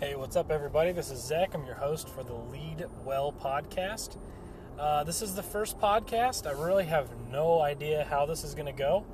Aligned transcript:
Hey, 0.00 0.14
what's 0.14 0.36
up, 0.36 0.52
everybody? 0.52 0.92
This 0.92 1.10
is 1.10 1.20
Zach. 1.20 1.54
I'm 1.54 1.66
your 1.66 1.74
host 1.74 2.08
for 2.08 2.22
the 2.22 2.32
Lead 2.32 2.86
Well 3.04 3.32
podcast. 3.32 4.16
Uh, 4.78 5.02
this 5.02 5.22
is 5.22 5.34
the 5.34 5.42
first 5.42 5.80
podcast. 5.80 6.46
I 6.46 6.52
really 6.52 6.84
have 6.84 7.08
no 7.32 7.60
idea 7.60 8.06
how 8.08 8.24
this 8.24 8.44
is 8.44 8.54
going 8.54 8.66
to 8.66 8.72
go. 8.72 9.04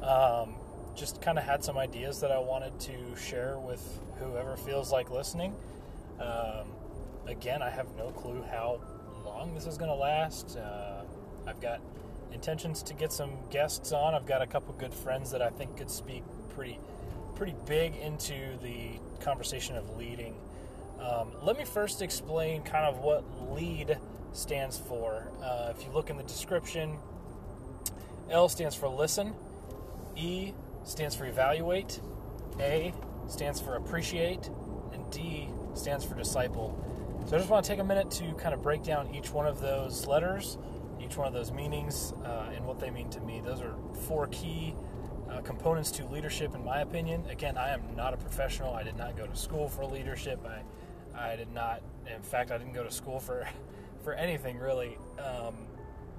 Um, 0.00 0.54
just 0.96 1.20
kind 1.20 1.36
of 1.36 1.44
had 1.44 1.62
some 1.62 1.76
ideas 1.76 2.18
that 2.20 2.32
I 2.32 2.38
wanted 2.38 2.80
to 2.80 3.14
share 3.14 3.58
with 3.58 4.00
whoever 4.20 4.56
feels 4.56 4.90
like 4.90 5.10
listening. 5.10 5.54
Um, 6.18 6.66
again, 7.26 7.60
I 7.60 7.68
have 7.68 7.94
no 7.98 8.10
clue 8.12 8.42
how 8.50 8.80
long 9.26 9.54
this 9.54 9.66
is 9.66 9.76
going 9.76 9.90
to 9.90 9.94
last. 9.94 10.56
Uh, 10.56 11.02
I've 11.46 11.60
got 11.60 11.82
intentions 12.32 12.82
to 12.84 12.94
get 12.94 13.12
some 13.12 13.32
guests 13.50 13.92
on. 13.92 14.14
I've 14.14 14.24
got 14.26 14.40
a 14.40 14.46
couple 14.46 14.72
good 14.78 14.94
friends 14.94 15.30
that 15.32 15.42
I 15.42 15.50
think 15.50 15.76
could 15.76 15.90
speak 15.90 16.22
pretty 16.54 16.78
pretty 17.34 17.54
big 17.66 17.96
into 17.96 18.56
the 18.62 18.92
conversation 19.22 19.76
of 19.76 19.96
leading. 19.96 20.34
Um, 21.00 21.32
let 21.42 21.58
me 21.58 21.64
first 21.64 22.02
explain 22.02 22.62
kind 22.62 22.84
of 22.84 22.98
what 22.98 23.24
lead 23.52 23.98
stands 24.32 24.78
for. 24.78 25.30
Uh, 25.42 25.72
if 25.76 25.84
you 25.84 25.92
look 25.92 26.10
in 26.10 26.16
the 26.16 26.22
description, 26.22 26.98
L 28.30 28.48
stands 28.48 28.74
for 28.74 28.88
listen, 28.88 29.34
E 30.16 30.52
stands 30.84 31.14
for 31.14 31.26
evaluate, 31.26 32.00
A 32.60 32.94
stands 33.26 33.60
for 33.60 33.76
appreciate, 33.76 34.48
and 34.92 35.10
D 35.10 35.48
stands 35.74 36.04
for 36.04 36.14
disciple. 36.14 36.78
So 37.26 37.36
I 37.36 37.38
just 37.38 37.50
want 37.50 37.64
to 37.64 37.70
take 37.70 37.80
a 37.80 37.84
minute 37.84 38.10
to 38.12 38.32
kind 38.34 38.54
of 38.54 38.62
break 38.62 38.82
down 38.82 39.14
each 39.14 39.30
one 39.32 39.46
of 39.46 39.60
those 39.60 40.06
letters, 40.06 40.58
each 41.00 41.16
one 41.16 41.26
of 41.26 41.32
those 41.32 41.52
meanings, 41.52 42.12
uh, 42.24 42.50
and 42.54 42.64
what 42.64 42.80
they 42.80 42.90
mean 42.90 43.08
to 43.10 43.20
me. 43.20 43.40
Those 43.44 43.60
are 43.60 43.74
four 44.06 44.26
key 44.28 44.74
uh, 45.30 45.40
components 45.40 45.90
to 45.92 46.06
leadership, 46.06 46.54
in 46.54 46.64
my 46.64 46.80
opinion. 46.80 47.24
Again, 47.30 47.56
I 47.56 47.70
am 47.70 47.82
not 47.96 48.14
a 48.14 48.16
professional. 48.16 48.74
I 48.74 48.82
did 48.82 48.96
not 48.96 49.16
go 49.16 49.26
to 49.26 49.36
school 49.36 49.68
for 49.68 49.84
leadership. 49.84 50.40
I, 50.46 51.32
I 51.32 51.36
did 51.36 51.52
not. 51.52 51.82
In 52.12 52.22
fact, 52.22 52.50
I 52.50 52.58
didn't 52.58 52.72
go 52.72 52.84
to 52.84 52.90
school 52.90 53.20
for, 53.20 53.46
for 54.04 54.14
anything 54.14 54.58
really. 54.58 54.98
Um, 55.18 55.54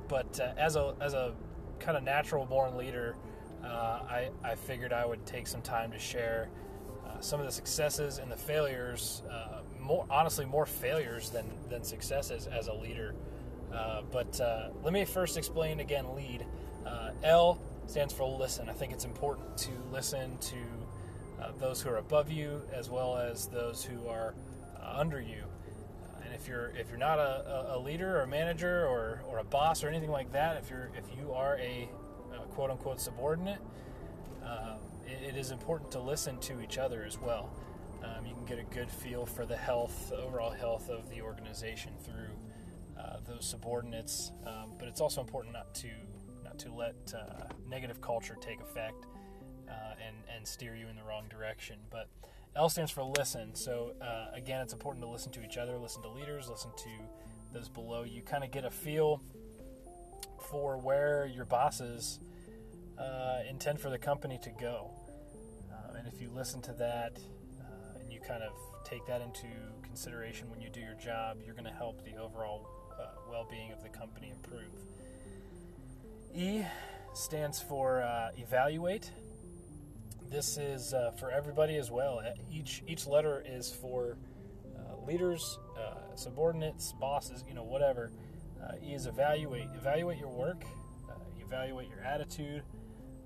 but 0.08 0.40
uh, 0.40 0.54
as 0.58 0.76
a 0.76 0.96
as 1.02 1.14
a 1.14 1.34
kind 1.80 1.98
of 1.98 2.04
natural 2.04 2.46
born 2.46 2.78
leader, 2.78 3.16
uh, 3.64 3.68
I 3.68 4.30
I 4.44 4.56
figured 4.56 4.94
I 4.94 5.06
would 5.06 5.26
take 5.26 5.48
some 5.48 5.62
time 5.62 5.92
to 5.92 6.00
share 6.00 6.50
uh, 7.06 7.20
some 7.20 7.40
of 7.40 7.46
the 7.46 7.52
successes 7.52 8.18
and 8.18 8.32
the 8.32 8.38
failures. 8.38 9.24
Uh, 9.30 9.62
more 9.80 10.06
honestly, 10.10 10.46
more 10.46 10.66
failures 10.66 11.30
than 11.30 11.46
than 11.70 11.84
successes 11.84 12.48
as 12.48 12.68
a 12.68 12.74
leader. 12.74 13.16
Uh, 13.74 14.04
but 14.12 14.40
let 14.84 14.94
me 14.94 15.04
first 15.06 15.38
explain 15.38 15.80
again. 15.80 16.16
Lead 16.16 16.46
L 17.24 17.60
stands 17.88 18.14
for 18.14 18.28
listen. 18.28 18.70
I 18.70 18.74
think 18.74 18.94
it's 18.94 19.06
important 19.06 19.58
to 19.60 19.72
listen 19.92 20.38
to 20.38 20.56
uh, 21.42 21.52
those 21.60 21.82
who 21.82 21.90
are 21.90 21.98
above 21.98 22.32
you 22.32 22.62
as 22.74 22.90
well 22.90 23.18
as 23.18 23.48
those 23.48 23.84
who 23.84 24.08
are 24.08 24.34
uh, 24.82 25.00
under 25.00 25.20
you. 25.20 25.44
Uh, 25.44 26.26
and 26.26 26.34
if 26.34 26.48
you're 26.48 26.72
if 26.78 26.90
you're 26.90 26.98
not 26.98 27.20
a, 27.20 27.76
a, 27.76 27.80
leader 27.80 28.18
or 28.18 28.22
a 28.22 28.28
manager 28.28 28.88
or, 28.88 29.22
or 29.28 29.40
a 29.40 29.44
boss 29.44 29.84
or 29.84 29.90
anything 29.90 30.12
like 30.12 30.32
that, 30.32 30.58
if 30.58 30.70
you're 30.70 30.90
if 30.98 31.06
you 31.18 31.34
are 31.34 31.58
a, 31.58 31.90
a 32.34 32.46
quote 32.54 32.72
unquote 32.72 33.02
subordinate, 33.02 33.60
um, 34.44 34.78
it, 35.06 35.36
it 35.36 35.38
is 35.38 35.52
important 35.52 35.92
to 35.92 36.00
listen 36.00 36.38
to 36.40 36.62
each 36.62 36.78
other 36.78 37.04
as 37.04 37.20
well. 37.20 37.50
Um, 38.04 38.26
you 38.26 38.34
can 38.34 38.46
get 38.46 38.60
a 38.60 38.64
good 38.64 38.90
feel 38.90 39.26
for 39.26 39.46
the 39.46 39.56
health, 39.56 40.10
the 40.10 40.18
overall 40.18 40.52
health 40.52 40.90
of 40.90 41.10
the 41.10 41.22
organization 41.22 41.94
through 42.04 42.34
uh, 43.00 43.18
those 43.28 43.46
subordinates. 43.46 44.32
Um, 44.46 44.74
but 44.78 44.88
it's 44.88 45.02
also 45.02 45.22
important 45.22 45.54
not 45.54 45.74
to 45.76 45.88
not 46.54 46.60
to 46.60 46.74
let 46.74 47.14
uh, 47.16 47.46
negative 47.70 48.02
culture 48.02 48.36
take 48.40 48.62
effect 48.62 49.06
uh, 49.70 49.74
and, 50.06 50.16
and 50.36 50.48
steer 50.48 50.76
you 50.76 50.88
in 50.88 50.96
the 50.96 51.04
wrong 51.04 51.24
direction. 51.30 51.78
But 51.90 52.08
L 52.56 52.70
stands 52.70 52.92
for 52.92 53.04
listen. 53.04 53.56
So, 53.56 53.94
uh, 54.02 54.36
again, 54.36 54.62
it's 54.62 54.74
important 54.74 55.04
to 55.04 55.10
listen 55.10 55.32
to 55.34 55.44
each 55.44 55.58
other, 55.58 55.78
listen 55.78 56.02
to 56.04 56.10
leaders, 56.10 56.50
listen 56.50 56.72
to 56.78 56.90
those 57.54 57.70
below 57.70 58.04
you, 58.04 58.22
kind 58.22 58.44
of 58.44 58.52
get 58.52 58.66
a 58.66 58.70
feel 58.70 59.22
for 60.50 60.78
where 60.78 61.26
your 61.26 61.46
bosses 61.46 62.20
uh, 63.00 63.40
intend 63.50 63.80
for 63.80 63.90
the 63.90 63.98
company 63.98 64.40
to 64.44 64.52
go. 64.60 64.92
Uh, 65.72 65.98
and 65.98 66.08
if 66.08 66.22
you 66.22 66.30
listen 66.34 66.62
to 66.62 66.74
that 66.74 67.18
uh, 67.62 68.00
and 68.00 68.12
you 68.12 68.20
kind 68.20 68.44
of 68.44 68.54
take 68.84 69.06
that 69.08 69.22
into 69.22 69.48
consideration 69.82 70.50
when 70.50 70.62
you 70.62 70.70
do 70.70 70.80
your 70.80 70.96
job, 70.96 71.38
you're 71.44 71.56
going 71.56 71.66
to 71.66 71.72
help 71.72 72.04
the 72.04 72.16
overall 72.18 72.68
well 73.30 73.48
being 73.50 73.72
of 73.72 73.82
the 73.82 73.90
company 73.90 74.30
improve. 74.30 74.70
E 76.36 76.64
stands 77.14 77.62
for 77.62 78.02
uh, 78.02 78.30
evaluate. 78.38 79.12
This 80.32 80.58
is 80.58 80.94
uh, 80.94 81.12
for 81.12 81.30
everybody 81.30 81.78
as 81.78 81.92
well. 81.92 82.22
Uh, 82.26 82.32
each 82.52 82.82
each 82.88 83.06
letter 83.06 83.44
is 83.48 83.72
for 83.72 84.18
uh, 84.76 85.06
leaders, 85.06 85.60
uh, 85.78 86.16
subordinates, 86.16 86.94
bosses, 86.94 87.44
you 87.48 87.54
know, 87.54 87.64
whatever. 87.64 88.12
Uh, 88.64 88.74
e 88.84 88.94
is 88.94 89.06
evaluate. 89.06 89.68
Evaluate 89.76 90.18
your 90.18 90.30
work. 90.30 90.64
evaluate 91.40 91.88
your 91.90 92.02
attitude. 92.02 92.64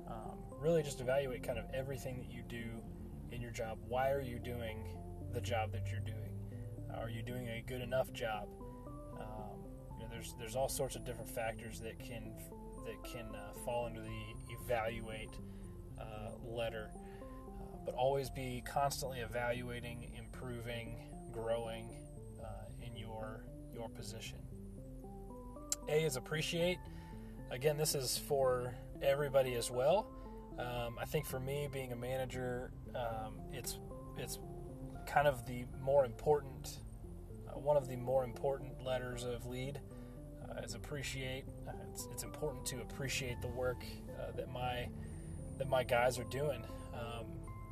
Um, 0.10 0.38
really, 0.60 0.84
just 0.84 1.00
evaluate 1.00 1.44
kind 1.44 1.58
of 1.58 1.66
everything 1.74 2.18
that 2.18 2.30
you 2.30 2.44
do 2.50 2.66
in 3.32 3.42
your 3.42 3.52
job. 3.52 3.78
Why 3.88 4.12
are 4.12 4.22
you 4.22 4.38
doing 4.38 4.84
the 5.32 5.40
job 5.40 5.72
that 5.72 5.90
you're 5.90 6.02
doing? 6.02 6.34
Are 6.94 7.10
you 7.10 7.22
doing 7.22 7.48
a 7.48 7.64
good 7.66 7.82
enough 7.82 8.12
job? 8.12 8.50
Um, 9.18 9.64
you 9.98 10.04
know, 10.04 10.10
there's 10.12 10.36
there's 10.38 10.58
all 10.58 10.68
sorts 10.68 10.98
of 10.98 11.06
different 11.06 11.30
factors 11.30 11.80
that 11.80 12.00
can 12.00 12.34
that 12.88 13.04
can 13.04 13.26
uh, 13.36 13.54
fall 13.64 13.86
under 13.86 14.02
the 14.02 14.56
evaluate 14.64 15.30
uh, 16.00 16.32
letter, 16.44 16.90
uh, 16.90 17.78
but 17.86 17.94
always 17.94 18.30
be 18.30 18.64
constantly 18.66 19.20
evaluating, 19.20 20.12
improving, 20.18 20.96
growing 21.32 21.90
uh, 22.42 22.86
in 22.86 22.96
your 22.96 23.44
your 23.74 23.90
position. 23.90 24.40
A 25.90 26.04
is 26.04 26.16
appreciate. 26.16 26.80
Again, 27.52 27.78
this 27.78 27.94
is 27.94 28.18
for 28.18 28.74
everybody 29.02 29.54
as 29.56 29.70
well. 29.70 30.08
Um, 30.58 30.98
I 31.00 31.06
think 31.06 31.26
for 31.26 31.40
me, 31.40 31.70
being 31.72 31.92
a 31.92 31.96
manager, 31.96 32.72
um, 32.96 33.36
it's 33.52 33.78
it's 34.18 34.40
kind 35.06 35.28
of 35.28 35.46
the 35.46 35.66
more 35.82 36.06
important, 36.06 36.80
uh, 37.48 37.60
one 37.60 37.78
of 37.78 37.88
the 37.88 37.96
more 37.96 38.24
important 38.24 38.84
letters 38.84 39.24
of 39.24 39.46
lead 39.46 39.80
uh, 40.50 40.62
is 40.62 40.76
appreciate. 40.76 41.46
Uh, 41.68 41.72
it's, 41.92 42.08
it's, 42.12 42.24
important 42.24 42.66
to 42.66 42.82
appreciate 42.82 43.42
the 43.42 43.48
work 43.48 43.84
uh, 44.20 44.32
that 44.36 44.52
my 44.52 44.88
that 45.58 45.70
my 45.70 45.84
guys 45.84 46.20
are 46.20 46.26
doing. 46.26 46.64
Um, 46.94 47.26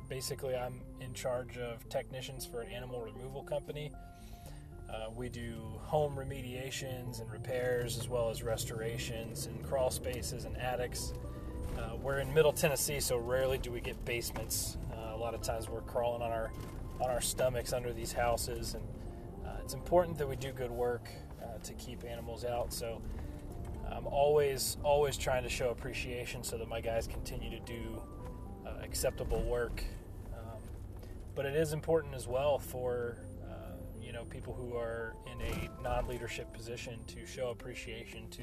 basically, 0.08 0.56
I'm 0.56 0.80
in 1.00 1.14
charge 1.14 1.56
of 1.58 1.88
technicians 1.88 2.44
for 2.44 2.60
an 2.62 2.70
animal 2.70 3.00
removal 3.00 3.42
company. 3.42 3.92
Uh, 4.90 5.10
we 5.14 5.28
do 5.28 5.60
home 5.78 6.16
remediations 6.16 7.20
and 7.20 7.30
repairs 7.30 7.98
as 7.98 8.08
well 8.08 8.30
as 8.30 8.42
restorations 8.42 9.46
and 9.46 9.62
crawl 9.64 9.90
spaces 9.90 10.44
and 10.44 10.56
attics. 10.56 11.12
Uh, 11.78 11.96
we're 12.02 12.18
in 12.18 12.32
Middle 12.32 12.52
Tennessee, 12.52 13.00
so 13.00 13.18
rarely 13.18 13.58
do 13.58 13.70
we 13.70 13.80
get 13.80 14.02
basements. 14.04 14.78
Uh, 14.92 15.14
a 15.14 15.16
lot 15.16 15.34
of 15.34 15.42
times 15.42 15.68
we're 15.68 15.80
crawling 15.82 16.22
on 16.22 16.30
our 16.30 16.50
on 17.00 17.10
our 17.10 17.20
stomachs 17.20 17.74
under 17.74 17.92
these 17.92 18.12
houses, 18.12 18.74
and 18.74 18.82
it's 19.66 19.74
important 19.74 20.16
that 20.16 20.28
we 20.28 20.36
do 20.36 20.52
good 20.52 20.70
work 20.70 21.10
to 21.62 21.72
keep 21.74 22.04
animals 22.04 22.44
out. 22.44 22.72
So 22.72 23.00
I'm 23.90 24.06
always 24.06 24.76
always 24.82 25.16
trying 25.16 25.42
to 25.44 25.48
show 25.48 25.70
appreciation 25.70 26.42
so 26.42 26.58
that 26.58 26.68
my 26.68 26.80
guys 26.80 27.06
continue 27.06 27.50
to 27.50 27.60
do 27.60 28.02
uh, 28.66 28.70
acceptable 28.82 29.42
work. 29.42 29.82
Um, 30.34 30.60
but 31.34 31.46
it 31.46 31.54
is 31.54 31.72
important 31.72 32.14
as 32.14 32.26
well 32.26 32.58
for 32.58 33.18
uh, 33.48 33.76
you 34.02 34.12
know 34.12 34.24
people 34.24 34.54
who 34.54 34.76
are 34.76 35.14
in 35.32 35.40
a 35.40 35.82
non-leadership 35.82 36.52
position 36.52 36.98
to 37.08 37.26
show 37.26 37.50
appreciation 37.50 38.28
to 38.30 38.42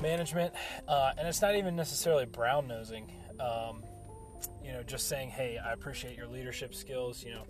management, 0.00 0.54
uh, 0.86 1.12
and 1.18 1.28
it's 1.28 1.42
not 1.42 1.56
even 1.56 1.76
necessarily 1.76 2.24
brown 2.24 2.66
nosing. 2.66 3.10
Um, 3.40 3.82
you 4.64 4.72
know, 4.72 4.82
just 4.82 5.08
saying, 5.08 5.30
"Hey, 5.30 5.58
I 5.58 5.72
appreciate 5.72 6.16
your 6.16 6.28
leadership 6.28 6.74
skills." 6.74 7.22
You 7.24 7.32
know, 7.32 7.42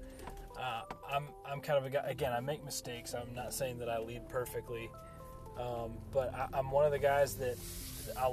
uh, 0.58 0.82
I'm 1.10 1.28
I'm 1.46 1.60
kind 1.60 1.78
of 1.78 1.84
a 1.84 1.90
guy. 1.90 2.04
Again, 2.06 2.32
I 2.32 2.40
make 2.40 2.64
mistakes. 2.64 3.14
I'm 3.14 3.34
not 3.34 3.54
saying 3.54 3.78
that 3.78 3.88
I 3.88 3.98
lead 3.98 4.28
perfectly, 4.28 4.90
um, 5.58 5.92
but 6.12 6.34
I, 6.34 6.58
am 6.58 6.70
one 6.70 6.84
of 6.84 6.92
the 6.92 6.98
guys 6.98 7.34
that 7.36 7.56
I, 8.16 8.26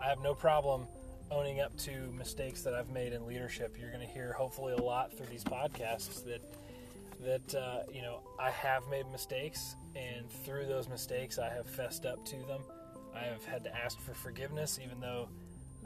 I 0.00 0.08
have 0.08 0.20
no 0.20 0.34
problem 0.34 0.86
owning 1.30 1.60
up 1.60 1.76
to 1.78 2.12
mistakes 2.16 2.62
that 2.62 2.74
I've 2.74 2.90
made 2.90 3.12
in 3.12 3.26
leadership. 3.26 3.76
You're 3.80 3.90
going 3.90 4.06
to 4.06 4.12
hear 4.12 4.32
hopefully 4.32 4.74
a 4.74 4.82
lot 4.82 5.16
through 5.16 5.26
these 5.26 5.44
podcasts 5.44 6.24
that 6.24 6.42
that 7.24 7.54
uh, 7.54 7.82
you 7.92 8.02
know 8.02 8.20
I 8.38 8.50
have 8.50 8.86
made 8.88 9.10
mistakes, 9.10 9.76
and 9.96 10.28
through 10.44 10.66
those 10.66 10.88
mistakes, 10.88 11.38
I 11.38 11.48
have 11.48 11.66
fessed 11.66 12.04
up 12.04 12.24
to 12.26 12.36
them. 12.46 12.60
I 13.14 13.20
have 13.20 13.44
had 13.44 13.64
to 13.64 13.74
ask 13.74 13.98
for 14.00 14.12
forgiveness, 14.12 14.78
even 14.82 15.00
though 15.00 15.28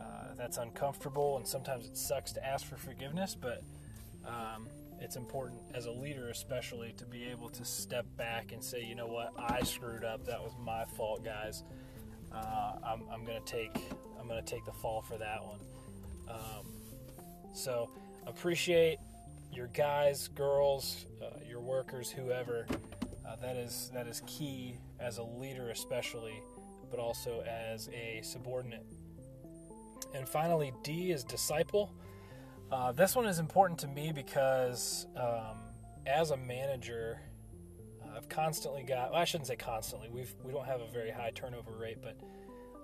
uh, 0.01 0.35
that's 0.37 0.57
uncomfortable, 0.57 1.37
and 1.37 1.47
sometimes 1.47 1.87
it 1.87 1.97
sucks 1.97 2.33
to 2.33 2.45
ask 2.45 2.67
for 2.67 2.77
forgiveness, 2.77 3.37
but 3.41 3.63
um, 4.27 4.67
it's 5.01 5.17
important 5.17 5.61
as 5.75 5.87
a 5.87 5.91
leader 5.91 6.29
especially 6.31 6.93
to 6.97 7.07
be 7.07 7.25
able 7.25 7.49
to 7.49 7.65
step 7.65 8.07
back 8.17 8.53
and 8.53 8.63
say 8.63 8.83
you 8.83 8.95
know 8.95 9.07
what 9.07 9.33
i 9.39 9.63
screwed 9.63 10.05
up 10.05 10.25
that 10.25 10.41
was 10.41 10.53
my 10.61 10.85
fault 10.97 11.25
guys 11.25 11.63
uh, 12.33 12.73
I'm, 12.85 13.03
I'm, 13.11 13.25
gonna 13.25 13.41
take 13.41 13.75
i'm 14.21 14.29
gonna 14.29 14.43
take 14.43 14.65
the 14.65 14.73
fall 14.73 15.01
for 15.03 15.17
that 15.19 15.45
one 15.45 15.61
um, 16.29 16.67
so 17.55 17.91
appreciate 18.27 18.99
your 19.53 19.69
guys, 19.69 20.29
girls, 20.29 21.07
uh, 21.23 21.39
your 21.49 21.61
workers, 21.61 22.11
whoever. 22.11 22.67
Uh, 23.27 23.37
that 23.43 23.57
is 23.57 23.91
that 23.95 24.07
is 24.07 24.23
key 24.27 24.79
as 25.01 25.19
a 25.19 25.23
leader, 25.23 25.71
especially, 25.71 26.43
but 26.91 26.99
also 27.01 27.43
as 27.43 27.89
a 27.89 28.21
subordinate. 28.23 28.87
And 30.15 30.29
finally, 30.29 30.73
D 30.83 31.11
is 31.11 31.25
disciple. 31.25 31.93
Uh, 32.71 32.93
this 32.93 33.17
one 33.17 33.27
is 33.27 33.39
important 33.39 33.81
to 33.81 33.89
me 33.89 34.13
because 34.13 35.07
um, 35.17 35.57
as 36.07 36.31
a 36.31 36.37
manager, 36.37 37.19
I've 38.15 38.29
constantly 38.29 38.83
got. 38.83 39.13
Well, 39.13 39.21
I 39.21 39.25
shouldn't 39.25 39.49
say 39.49 39.57
constantly. 39.57 40.11
We've 40.11 40.33
we 40.45 40.53
don't 40.53 40.67
have 40.67 40.81
a 40.81 40.87
very 40.87 41.11
high 41.11 41.31
turnover 41.35 41.73
rate, 41.73 41.99
but 42.03 42.17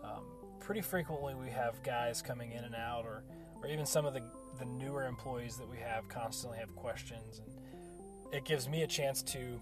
um, 0.02 0.24
pretty 0.60 0.80
frequently 0.80 1.34
we 1.34 1.50
have 1.50 1.82
guys 1.82 2.22
coming 2.22 2.52
in 2.52 2.64
and 2.64 2.74
out, 2.74 3.04
or 3.04 3.24
or 3.62 3.68
even 3.68 3.84
some 3.84 4.06
of 4.06 4.14
the 4.14 4.22
the 4.58 4.64
newer 4.64 5.06
employees 5.06 5.56
that 5.56 5.68
we 5.68 5.76
have 5.78 6.08
constantly 6.08 6.58
have 6.58 6.74
questions, 6.76 7.40
and 7.40 8.34
it 8.34 8.44
gives 8.44 8.68
me 8.68 8.82
a 8.84 8.86
chance 8.86 9.22
to 9.22 9.60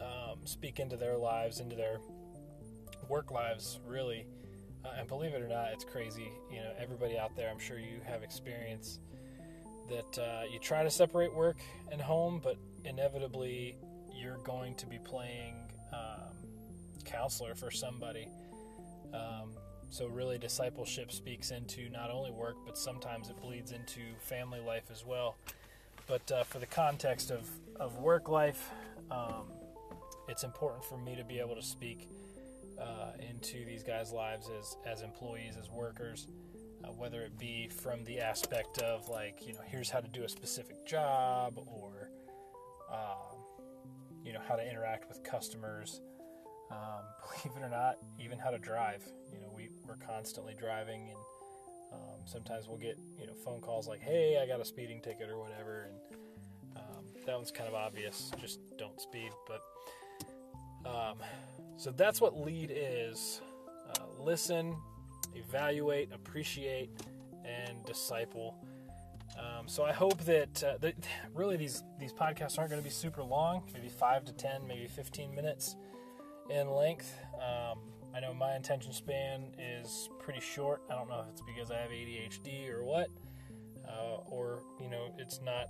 um, 0.00 0.38
speak 0.44 0.80
into 0.80 0.96
their 0.96 1.16
lives, 1.16 1.60
into 1.60 1.76
their 1.76 1.98
work 3.08 3.30
lives, 3.30 3.80
really. 3.86 4.26
Uh, 4.84 4.90
and 4.98 5.08
believe 5.08 5.32
it 5.32 5.40
or 5.40 5.48
not, 5.48 5.70
it's 5.72 5.84
crazy. 5.84 6.30
You 6.50 6.58
know, 6.58 6.72
everybody 6.78 7.18
out 7.18 7.34
there, 7.36 7.48
I'm 7.50 7.58
sure 7.58 7.78
you 7.78 8.00
have 8.06 8.22
experience 8.22 8.98
that 9.88 10.18
uh, 10.22 10.42
you 10.50 10.58
try 10.58 10.82
to 10.82 10.90
separate 10.90 11.34
work 11.34 11.56
and 11.90 12.00
home, 12.00 12.40
but 12.42 12.56
inevitably 12.84 13.76
you're 14.14 14.38
going 14.38 14.74
to 14.76 14.86
be 14.86 14.98
playing 14.98 15.54
um, 15.92 16.34
counselor 17.04 17.54
for 17.54 17.70
somebody. 17.70 18.28
Um, 19.12 19.50
so, 19.90 20.06
really, 20.08 20.38
discipleship 20.38 21.12
speaks 21.12 21.50
into 21.50 21.88
not 21.88 22.10
only 22.10 22.32
work, 22.32 22.56
but 22.66 22.76
sometimes 22.76 23.30
it 23.30 23.40
bleeds 23.40 23.70
into 23.70 24.00
family 24.18 24.60
life 24.60 24.90
as 24.90 25.04
well. 25.06 25.36
But 26.06 26.30
uh, 26.32 26.42
for 26.44 26.58
the 26.58 26.66
context 26.66 27.30
of, 27.30 27.48
of 27.78 27.98
work 27.98 28.28
life, 28.28 28.70
um, 29.10 29.52
it's 30.28 30.42
important 30.42 30.84
for 30.84 30.98
me 30.98 31.14
to 31.16 31.24
be 31.24 31.38
able 31.38 31.54
to 31.54 31.62
speak 31.62 32.08
uh, 32.80 33.12
into 33.28 33.64
these 33.64 33.82
guys' 33.82 34.12
lives 34.12 34.48
as, 34.58 34.76
as 34.86 35.02
employees, 35.02 35.56
as 35.60 35.70
workers, 35.70 36.26
uh, 36.84 36.88
whether 36.88 37.22
it 37.22 37.38
be 37.38 37.68
from 37.68 38.04
the 38.04 38.20
aspect 38.20 38.78
of, 38.82 39.08
like, 39.08 39.46
you 39.46 39.52
know, 39.52 39.60
here's 39.66 39.90
how 39.90 40.00
to 40.00 40.08
do 40.08 40.24
a 40.24 40.28
specific 40.28 40.84
job, 40.86 41.58
or, 41.66 42.10
um, 42.92 43.38
you 44.24 44.32
know, 44.32 44.40
how 44.48 44.56
to 44.56 44.68
interact 44.68 45.08
with 45.08 45.22
customers. 45.22 46.00
Um, 46.70 47.04
believe 47.42 47.56
it 47.56 47.64
or 47.64 47.70
not, 47.70 47.98
even 48.18 48.38
how 48.38 48.50
to 48.50 48.58
drive. 48.58 49.04
You 49.32 49.40
know, 49.40 49.52
we, 49.54 49.70
we're 49.86 49.96
constantly 49.96 50.54
driving, 50.58 51.08
and 51.08 51.18
um, 51.92 52.20
sometimes 52.24 52.66
we'll 52.68 52.78
get 52.78 52.98
you 53.20 53.26
know 53.26 53.34
phone 53.34 53.60
calls 53.60 53.86
like, 53.86 54.00
"Hey, 54.00 54.38
I 54.42 54.46
got 54.46 54.60
a 54.60 54.64
speeding 54.64 55.00
ticket" 55.00 55.28
or 55.28 55.38
whatever, 55.38 55.88
and 55.88 56.18
um, 56.76 57.04
that 57.26 57.36
one's 57.36 57.50
kind 57.50 57.68
of 57.68 57.74
obvious. 57.74 58.32
Just 58.40 58.60
don't 58.78 59.00
speed. 59.00 59.30
But 59.46 59.62
um, 60.88 61.18
so 61.76 61.90
that's 61.90 62.20
what 62.20 62.38
lead 62.40 62.72
is: 62.74 63.40
uh, 63.90 64.04
listen, 64.18 64.76
evaluate, 65.34 66.10
appreciate, 66.12 66.90
and 67.44 67.84
disciple. 67.84 68.56
Um, 69.38 69.66
so 69.66 69.84
I 69.84 69.92
hope 69.92 70.18
that, 70.24 70.62
uh, 70.62 70.78
that 70.80 70.94
really 71.34 71.56
these 71.56 71.82
these 71.98 72.12
podcasts 72.12 72.58
aren't 72.58 72.70
going 72.70 72.82
to 72.82 72.84
be 72.84 72.90
super 72.90 73.22
long, 73.22 73.62
maybe 73.72 73.88
five 73.88 74.24
to 74.26 74.32
ten, 74.32 74.66
maybe 74.66 74.86
fifteen 74.86 75.34
minutes 75.34 75.76
in 76.50 76.70
length. 76.70 77.18
Um, 77.34 77.78
I 78.14 78.20
know 78.20 78.32
my 78.32 78.52
attention 78.52 78.92
span 78.92 79.54
is 79.58 80.08
pretty 80.20 80.40
short. 80.40 80.82
I 80.88 80.94
don't 80.94 81.08
know 81.08 81.20
if 81.20 81.30
it's 81.30 81.42
because 81.42 81.70
I 81.70 81.78
have 81.78 81.90
ADHD 81.90 82.70
or 82.70 82.84
what, 82.84 83.08
uh, 83.88 84.18
or 84.26 84.60
you 84.80 84.88
know, 84.88 85.12
it's 85.18 85.40
not 85.44 85.66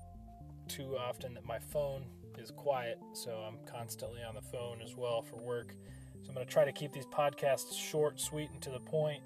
too 0.68 0.96
often 0.98 1.32
that 1.34 1.44
my 1.46 1.58
phone 1.58 2.04
is 2.38 2.50
quiet, 2.50 2.98
so 3.12 3.32
I'm 3.46 3.58
constantly 3.66 4.22
on 4.22 4.34
the 4.34 4.42
phone 4.42 4.81
as 4.82 4.96
well 4.96 5.22
for 5.22 5.36
work. 5.36 5.75
So 6.22 6.28
I'm 6.28 6.34
going 6.34 6.46
to 6.46 6.52
try 6.52 6.64
to 6.64 6.72
keep 6.72 6.92
these 6.92 7.06
podcasts 7.06 7.75
short, 7.75 8.20
sweet, 8.20 8.50
and 8.52 8.60
to 8.62 8.70
the 8.70 8.81
point. 8.81 9.22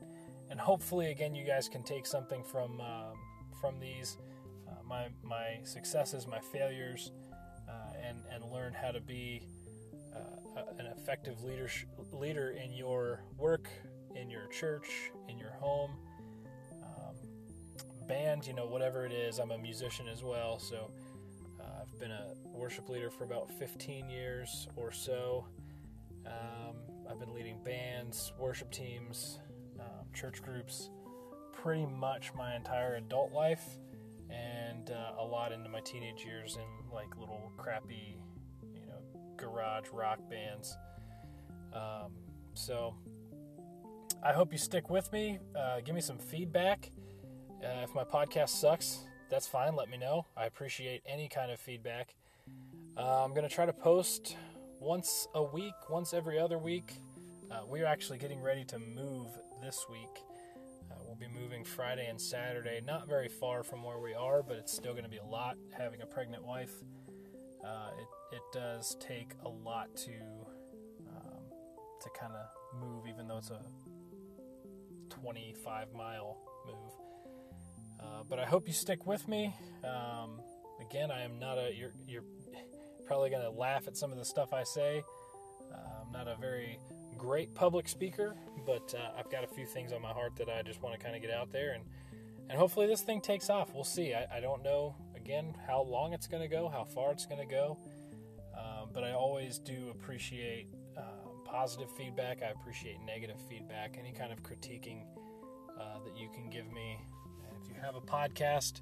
and 0.50 0.58
hopefully, 0.58 1.10
again, 1.10 1.34
you 1.34 1.44
guys 1.44 1.68
can 1.68 1.82
take 1.82 2.06
something 2.06 2.42
from 2.42 2.80
um, 2.80 3.18
from 3.60 3.78
these, 3.78 4.16
uh, 4.66 4.72
my 4.86 5.08
my 5.22 5.58
successes, 5.64 6.26
my 6.26 6.40
failures, 6.40 7.12
uh, 7.68 7.72
and 8.06 8.18
and 8.32 8.44
learn 8.52 8.72
how 8.72 8.90
to 8.90 9.00
be 9.00 9.42
uh, 10.14 10.62
an 10.78 10.86
effective 10.86 11.42
leader 11.44 11.68
leader 12.12 12.50
in 12.50 12.72
your 12.72 13.22
work, 13.36 13.68
in 14.14 14.30
your 14.30 14.46
church, 14.48 15.10
in 15.28 15.38
your 15.38 15.52
home, 15.52 15.90
um, 16.82 17.14
band, 18.06 18.46
you 18.46 18.54
know, 18.54 18.66
whatever 18.66 19.04
it 19.04 19.12
is. 19.12 19.38
I'm 19.38 19.50
a 19.50 19.58
musician 19.58 20.08
as 20.08 20.22
well, 20.22 20.58
so 20.58 20.90
been 21.98 22.10
a 22.10 22.34
worship 22.52 22.88
leader 22.88 23.10
for 23.10 23.24
about 23.24 23.50
15 23.50 24.08
years 24.08 24.68
or 24.76 24.92
so. 24.92 25.46
Um, 26.26 26.76
I've 27.10 27.18
been 27.18 27.32
leading 27.32 27.62
bands, 27.64 28.32
worship 28.38 28.70
teams, 28.70 29.38
um, 29.80 30.06
church 30.14 30.42
groups, 30.42 30.90
pretty 31.52 31.86
much 31.86 32.32
my 32.36 32.54
entire 32.54 32.96
adult 32.96 33.32
life, 33.32 33.64
and 34.30 34.90
uh, 34.90 35.20
a 35.20 35.24
lot 35.24 35.52
into 35.52 35.68
my 35.68 35.80
teenage 35.80 36.24
years 36.24 36.56
in 36.56 36.92
like 36.94 37.16
little 37.18 37.52
crappy 37.56 38.16
you 38.74 38.86
know, 38.86 39.20
garage 39.36 39.88
rock 39.92 40.18
bands. 40.30 40.76
Um, 41.72 42.12
so 42.54 42.94
I 44.22 44.32
hope 44.32 44.52
you 44.52 44.58
stick 44.58 44.90
with 44.90 45.10
me. 45.12 45.38
Uh, 45.56 45.80
give 45.80 45.94
me 45.94 46.00
some 46.00 46.18
feedback. 46.18 46.90
Uh, 47.62 47.82
if 47.82 47.94
my 47.94 48.04
podcast 48.04 48.50
sucks, 48.50 49.07
that's 49.30 49.46
fine. 49.46 49.76
Let 49.76 49.90
me 49.90 49.96
know. 49.96 50.26
I 50.36 50.46
appreciate 50.46 51.02
any 51.06 51.28
kind 51.28 51.50
of 51.50 51.60
feedback. 51.60 52.14
Uh, 52.96 53.24
I'm 53.24 53.30
going 53.30 53.48
to 53.48 53.54
try 53.54 53.66
to 53.66 53.72
post 53.72 54.36
once 54.80 55.28
a 55.34 55.42
week, 55.42 55.74
once 55.90 56.14
every 56.14 56.38
other 56.38 56.58
week. 56.58 56.94
Uh, 57.50 57.60
we're 57.66 57.86
actually 57.86 58.18
getting 58.18 58.40
ready 58.40 58.64
to 58.64 58.78
move 58.78 59.28
this 59.62 59.86
week. 59.90 60.22
Uh, 60.90 60.94
we'll 61.06 61.16
be 61.16 61.28
moving 61.28 61.64
Friday 61.64 62.06
and 62.08 62.20
Saturday, 62.20 62.80
not 62.84 63.08
very 63.08 63.28
far 63.28 63.62
from 63.62 63.82
where 63.82 63.98
we 63.98 64.14
are, 64.14 64.42
but 64.42 64.56
it's 64.56 64.72
still 64.72 64.92
going 64.92 65.04
to 65.04 65.10
be 65.10 65.18
a 65.18 65.24
lot 65.24 65.56
having 65.76 66.02
a 66.02 66.06
pregnant 66.06 66.44
wife. 66.44 66.72
Uh, 67.64 67.90
it, 67.98 68.36
it 68.36 68.42
does 68.52 68.96
take 69.00 69.32
a 69.44 69.48
lot 69.48 69.94
to 69.96 70.12
um, 71.08 71.42
to 72.00 72.08
kind 72.18 72.32
of 72.32 72.80
move, 72.80 73.04
even 73.08 73.26
though 73.28 73.38
it's 73.38 73.50
a 73.50 73.60
25 75.10 75.92
mile 75.94 76.36
move. 76.66 76.92
Uh, 78.00 78.22
but 78.28 78.38
I 78.38 78.44
hope 78.44 78.66
you 78.66 78.74
stick 78.74 79.06
with 79.06 79.26
me. 79.28 79.54
Um, 79.84 80.40
again, 80.80 81.10
I 81.10 81.22
am 81.22 81.38
not 81.38 81.58
a. 81.58 81.74
You're 81.74 81.92
you're 82.06 82.24
probably 83.06 83.30
going 83.30 83.42
to 83.42 83.50
laugh 83.50 83.88
at 83.88 83.96
some 83.96 84.12
of 84.12 84.18
the 84.18 84.24
stuff 84.24 84.52
I 84.52 84.64
say. 84.64 85.02
Uh, 85.72 86.04
I'm 86.04 86.12
not 86.12 86.28
a 86.28 86.36
very 86.40 86.78
great 87.16 87.54
public 87.54 87.88
speaker, 87.88 88.36
but 88.64 88.94
uh, 88.96 89.18
I've 89.18 89.30
got 89.30 89.44
a 89.44 89.48
few 89.48 89.66
things 89.66 89.92
on 89.92 90.00
my 90.00 90.12
heart 90.12 90.36
that 90.36 90.48
I 90.48 90.62
just 90.62 90.82
want 90.82 90.98
to 90.98 91.02
kind 91.02 91.16
of 91.16 91.22
get 91.22 91.30
out 91.30 91.50
there 91.52 91.72
and 91.72 91.84
and 92.50 92.58
hopefully 92.58 92.86
this 92.86 93.02
thing 93.02 93.20
takes 93.20 93.50
off. 93.50 93.74
We'll 93.74 93.84
see. 93.84 94.14
I, 94.14 94.38
I 94.38 94.40
don't 94.40 94.62
know 94.62 94.94
again 95.14 95.54
how 95.66 95.82
long 95.82 96.14
it's 96.14 96.26
going 96.26 96.42
to 96.42 96.48
go, 96.48 96.68
how 96.68 96.84
far 96.84 97.12
it's 97.12 97.26
going 97.26 97.40
to 97.40 97.46
go, 97.46 97.78
um, 98.56 98.88
but 98.92 99.04
I 99.04 99.12
always 99.12 99.58
do 99.58 99.88
appreciate 99.90 100.68
uh, 100.96 101.02
positive 101.44 101.90
feedback. 101.96 102.42
I 102.42 102.50
appreciate 102.50 102.96
negative 103.04 103.36
feedback, 103.48 103.96
any 103.98 104.12
kind 104.12 104.32
of 104.32 104.42
critiquing 104.42 105.02
uh, 105.78 105.98
that 106.04 106.16
you 106.16 106.28
can 106.34 106.48
give 106.48 106.70
me. 106.72 106.98
Have 107.82 107.96
a 107.96 108.00
podcast 108.00 108.80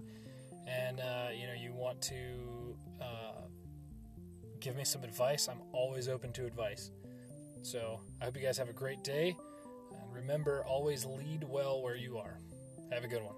and 0.67 1.00
uh, 1.00 1.29
you 1.35 1.47
know 1.47 1.53
you 1.53 1.73
want 1.73 2.00
to 2.03 2.76
uh, 3.00 3.43
give 4.61 4.76
me 4.76 4.85
some 4.85 5.05
advice, 5.05 5.49
I'm 5.49 5.62
always 5.73 6.09
open 6.09 6.33
to 6.33 6.47
advice. 6.47 6.91
So 7.62 8.00
I 8.21 8.25
hope 8.25 8.37
you 8.37 8.43
guys 8.43 8.59
have 8.59 8.69
a 8.69 8.73
great 8.73 9.05
day. 9.05 9.37
And 9.93 10.12
remember, 10.12 10.65
always 10.65 11.05
lead 11.05 11.45
well 11.45 11.83
where 11.83 11.97
you 11.97 12.19
are. 12.19 12.41
Have 12.93 13.05
a 13.05 13.09
good 13.09 13.23
one. 13.23 13.35